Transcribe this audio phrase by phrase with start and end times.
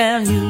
[0.00, 0.49] Club,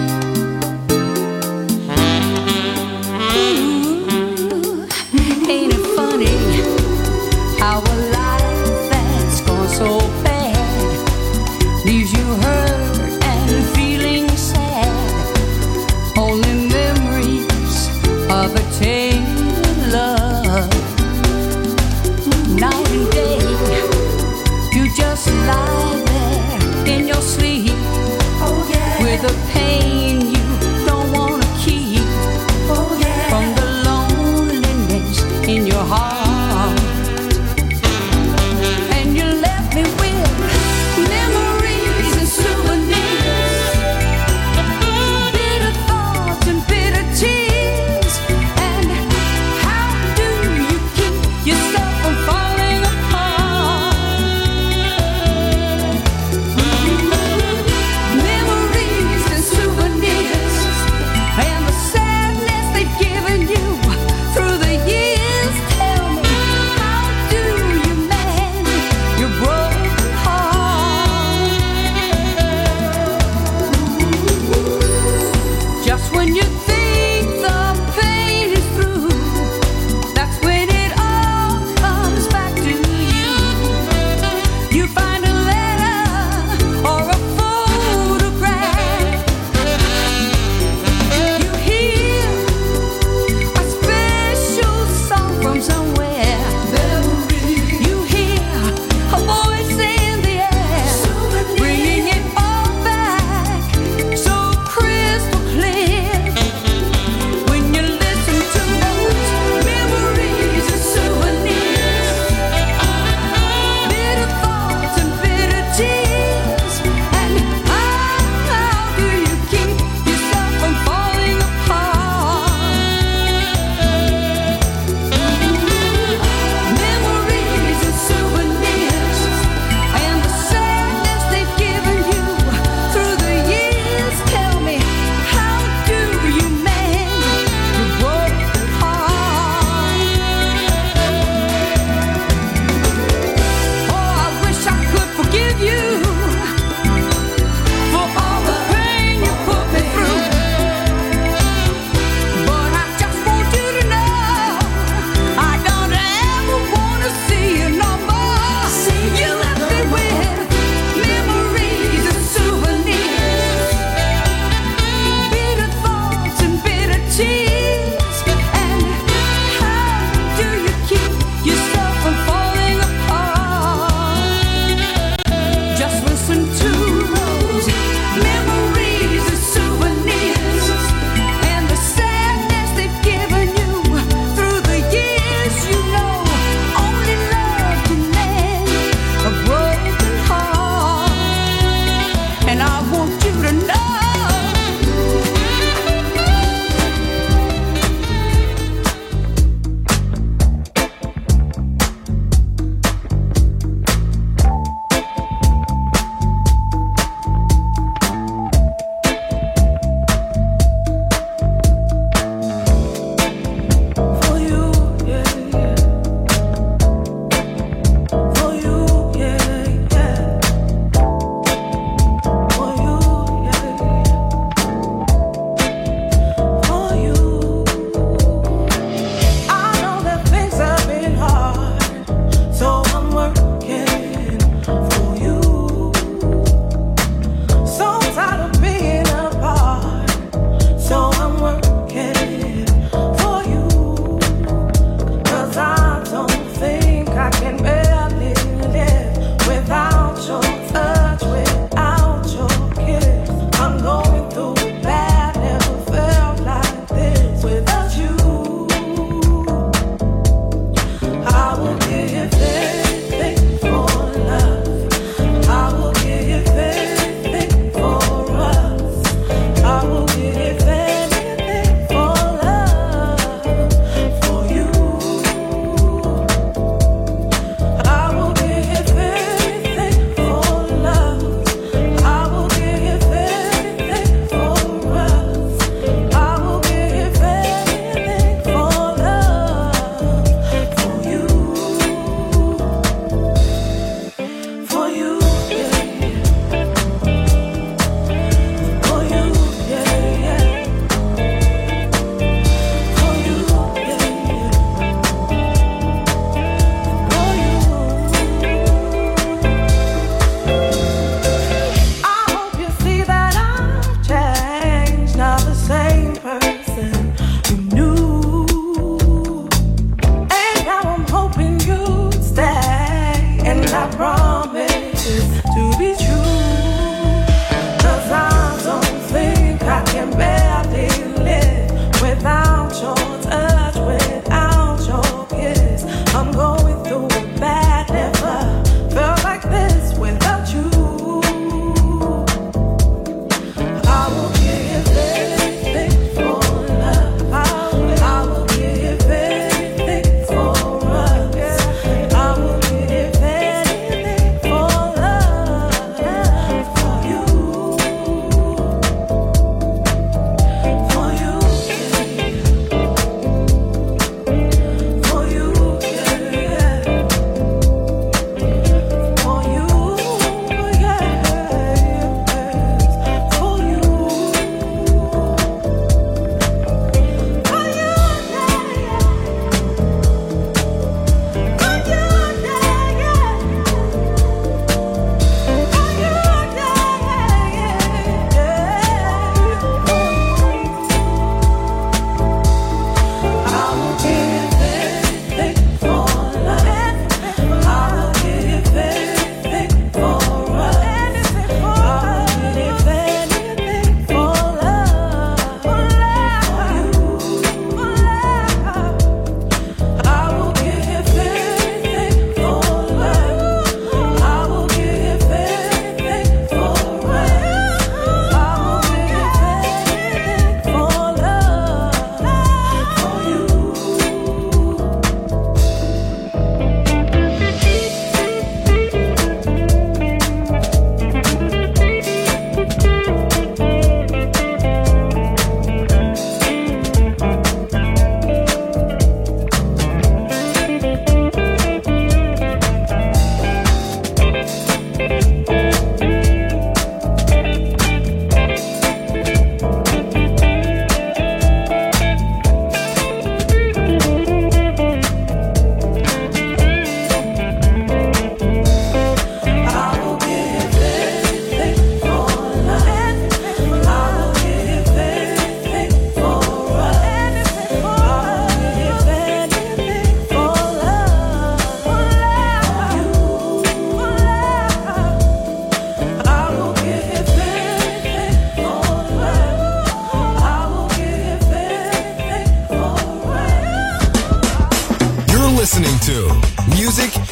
[29.21, 30.00] the pain.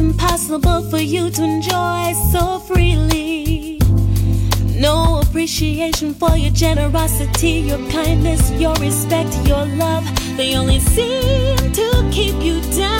[0.00, 3.78] Impossible for you to enjoy so freely.
[4.78, 10.04] No appreciation for your generosity, your kindness, your respect, your love.
[10.36, 12.99] They only seem to keep you down.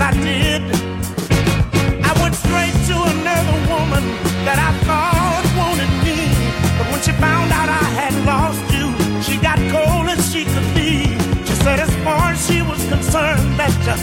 [0.00, 0.62] I did.
[2.04, 4.04] I went straight to another woman
[4.46, 6.30] that I thought wanted me.
[6.78, 10.68] But when she found out I had lost you, she got cold as she could
[10.74, 11.18] be.
[11.46, 13.96] She said, as far as she was concerned, that uh,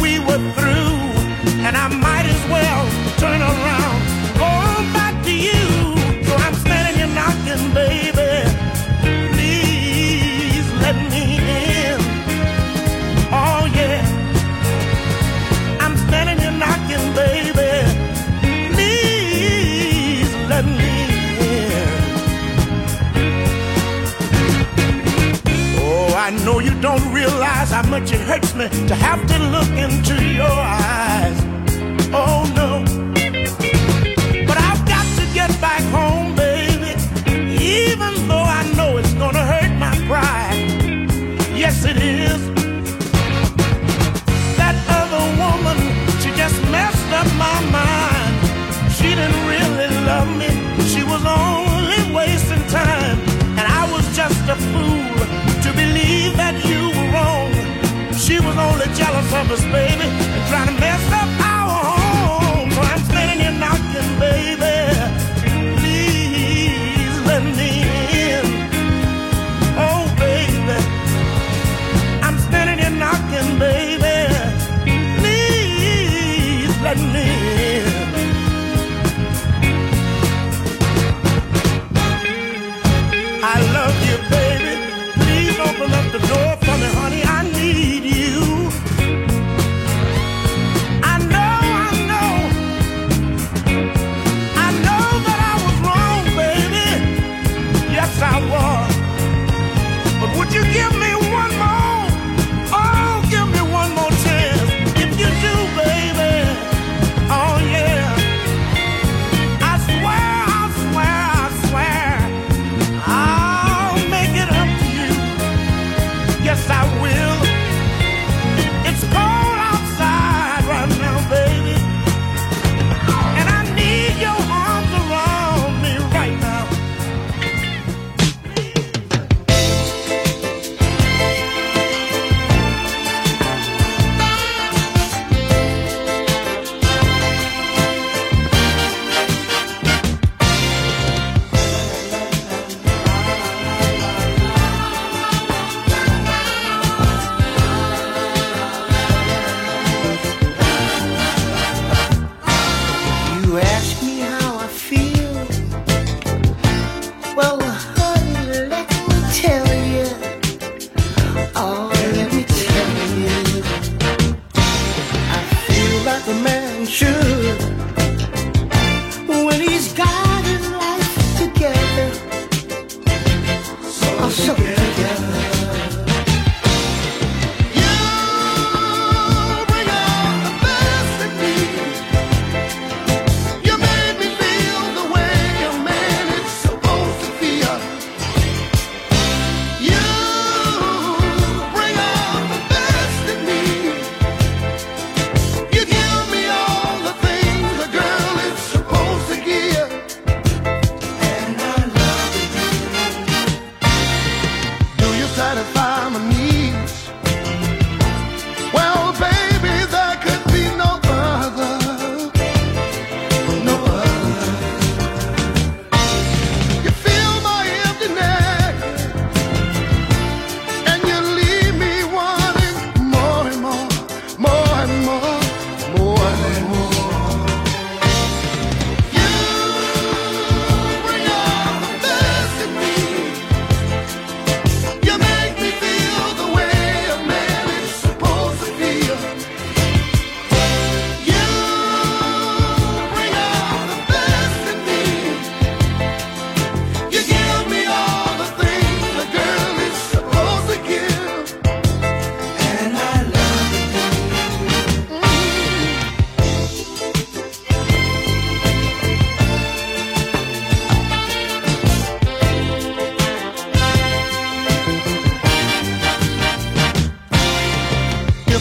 [0.00, 0.94] we were through,
[1.66, 2.91] and I might as well
[27.92, 30.81] much it hurts me to have to look into your eyes.
[59.52, 59.91] the space.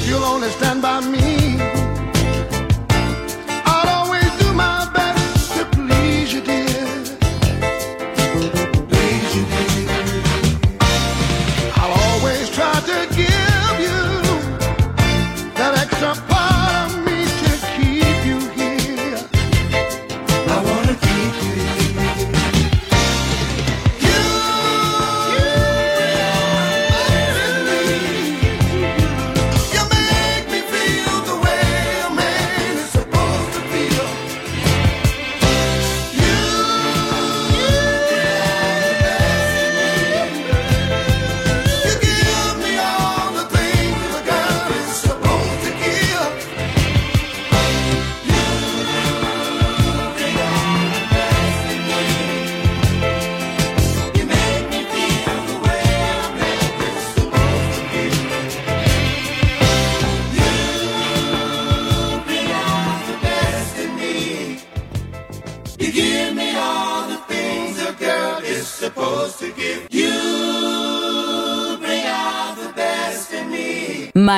[0.08, 1.81] you'll only stand by me.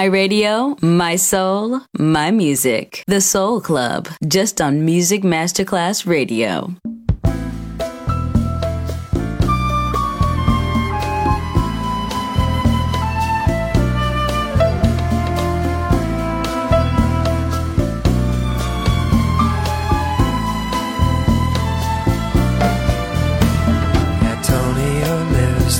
[0.04, 3.06] My radio, my soul, my music.
[3.08, 6.76] The Soul Club, just on Music Masterclass Radio.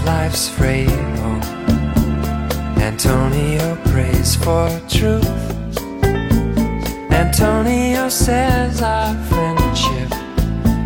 [0.06, 1.03] Life's fable.
[4.44, 5.26] For truth.
[7.12, 10.12] Antonio says our friendship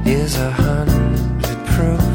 [0.05, 2.05] is a hundred proof.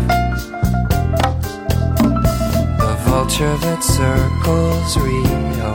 [2.78, 5.74] The vulture that circles Rio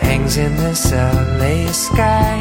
[0.00, 2.36] hangs in this LA sky.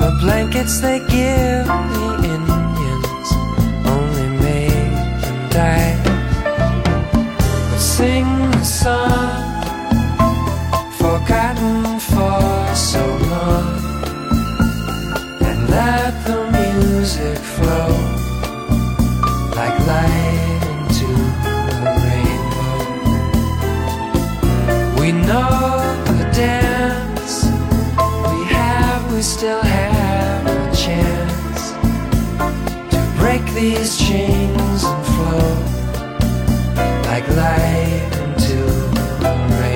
[0.00, 1.66] The blankets they give
[1.96, 3.28] the Indians
[3.94, 5.96] only made them die.
[7.76, 9.51] Sing the song
[11.02, 13.66] forgotten for so long,
[15.48, 17.90] and let the music flow
[19.58, 21.10] like light into
[21.44, 22.82] the rainbow.
[25.00, 25.56] We know
[26.06, 27.34] the dance
[28.30, 31.60] we have, we still have a chance
[32.92, 35.52] to break these chains and flow
[37.10, 38.58] like light into
[39.24, 39.71] the rainbow.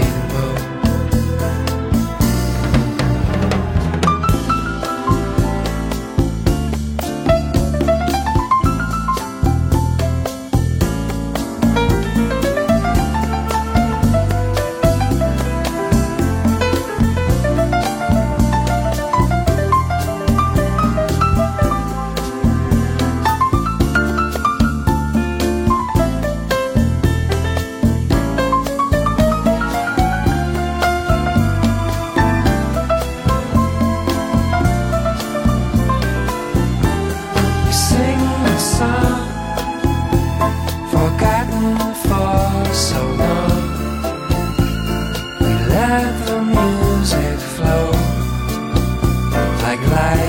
[49.91, 50.26] Light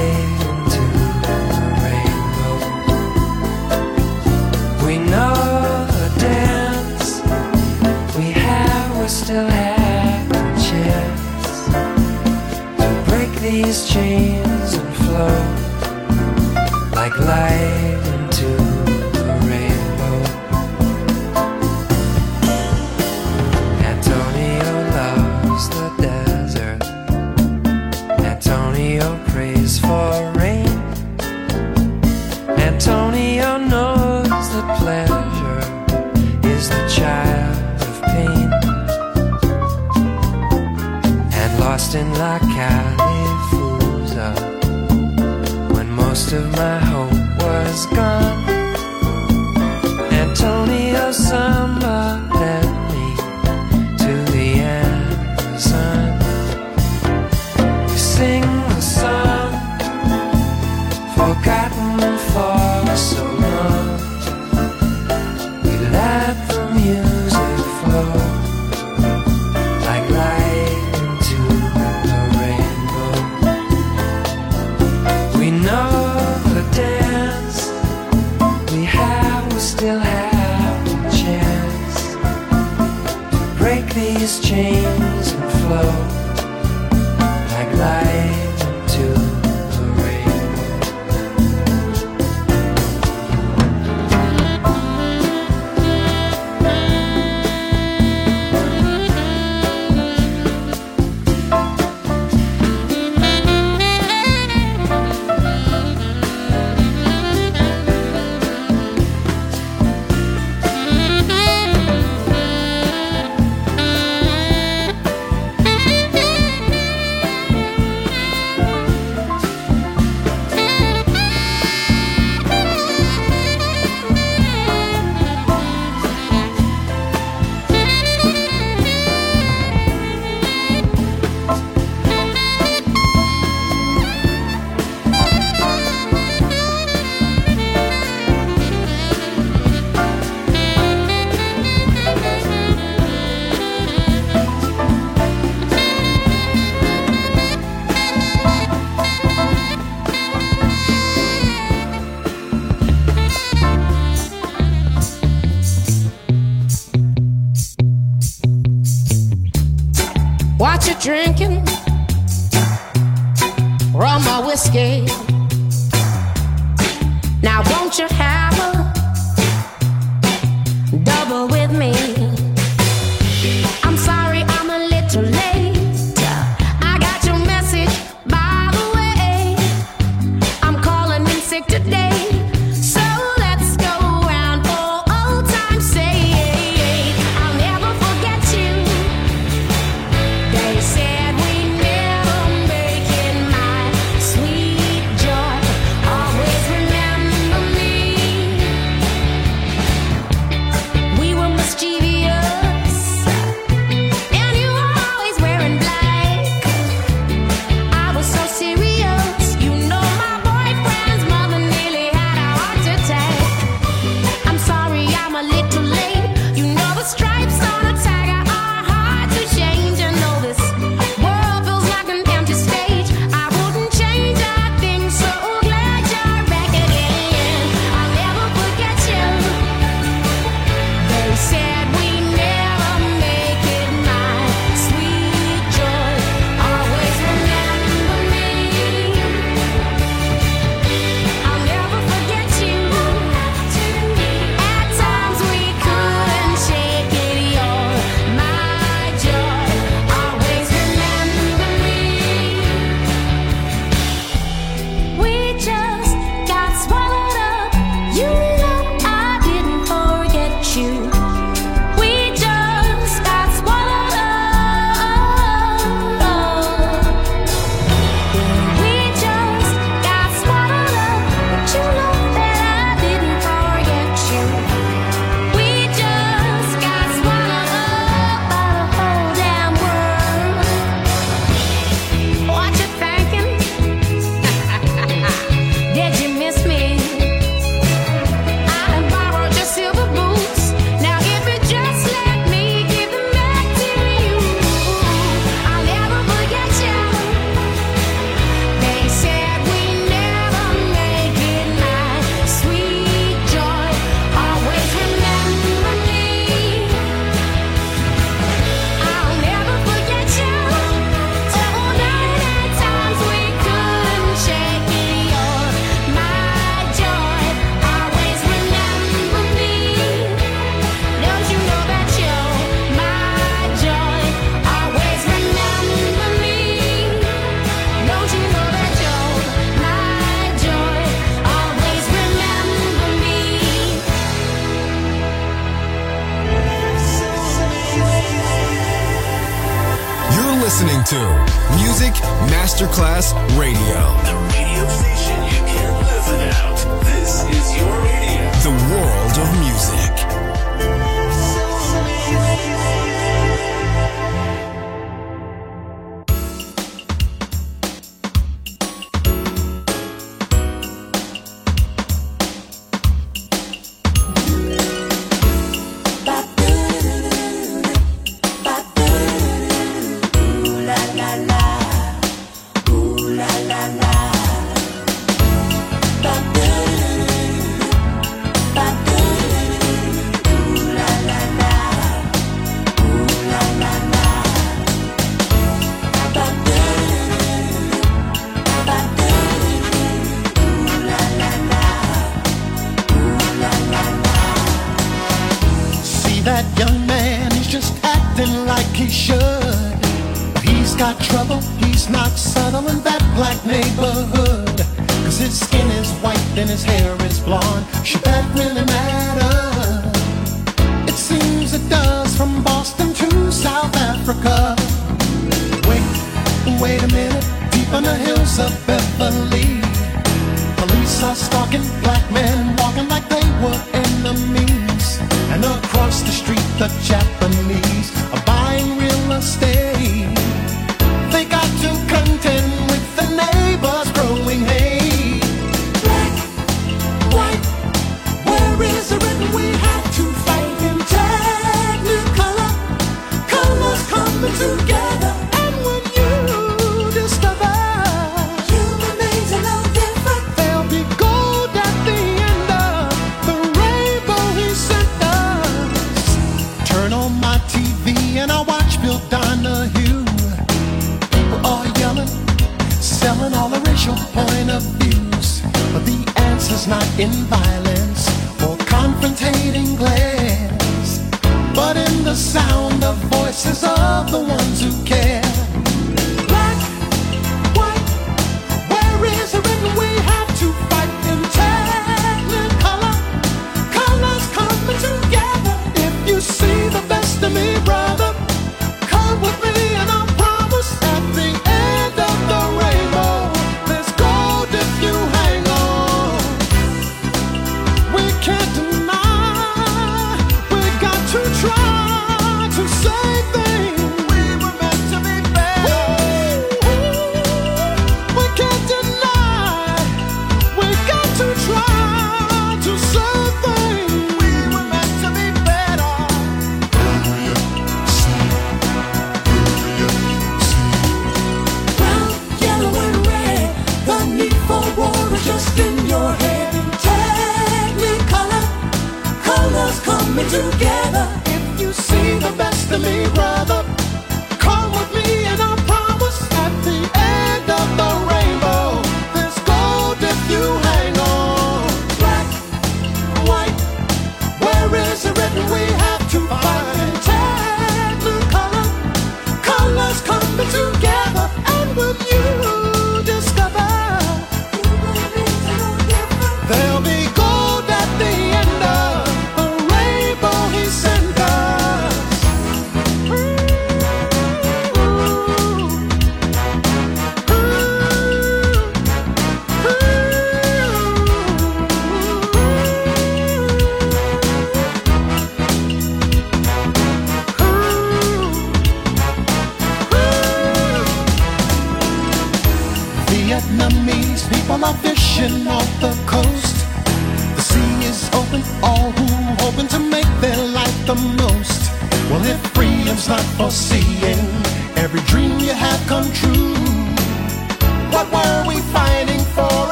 [342.68, 345.17] Masterclass Radio.